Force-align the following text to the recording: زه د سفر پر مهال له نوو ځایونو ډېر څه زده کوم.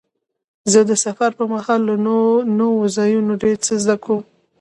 زه 0.71 0.79
د 0.89 0.91
سفر 1.05 1.29
پر 1.37 1.45
مهال 1.53 1.79
له 1.89 1.95
نوو 2.59 2.91
ځایونو 2.97 3.33
ډېر 3.43 3.57
څه 3.65 3.73
زده 3.83 3.95
کوم. 4.03 4.21